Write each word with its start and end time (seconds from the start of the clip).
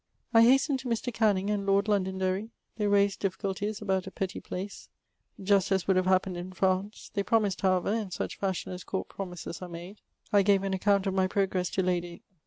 I 0.33 0.41
hastened 0.41 0.79
to 0.79 0.87
Mr. 0.89 1.13
Canning 1.13 1.51
and 1.51 1.63
Lord 1.63 1.87
Londonderry; 1.87 2.49
they 2.75 2.87
raised 2.87 3.19
difficulties 3.19 3.83
about 3.83 4.07
a 4.07 4.11
petty 4.11 4.39
place— 4.39 4.89
just 5.49 5.71
as 5.71 5.85
would 5.87 5.95
have 5.95 6.07
happened 6.07 6.37
in 6.37 6.53
France; 6.53 7.11
they 7.13 7.21
promised, 7.21 7.61
however, 7.61 7.93
in 7.93 8.09
such 8.09 8.39
fashion 8.39 8.71
as 8.71 8.83
court 8.83 9.09
promises 9.09 9.61
are 9.61 9.69
made. 9.69 10.01
I 10.33 10.41
gave 10.41 10.63
an 10.63 10.73
account 10.73 11.05
of 11.05 11.13
my 11.13 11.27
progress 11.27 11.69
to 11.73 11.83
Lady 11.83 12.23